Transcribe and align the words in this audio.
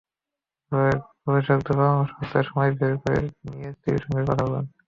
গবেষকেদের 1.23 1.75
পরামর্শ 1.79 2.11
হচ্ছে, 2.17 2.39
সময় 2.49 2.71
বের 2.77 2.93
করে 3.01 3.19
নিয়ে 3.45 3.67
স্ত্রীর 3.75 4.03
সঙ্গে 4.03 4.23
কথা 4.29 4.43
বলুন। 4.45 4.65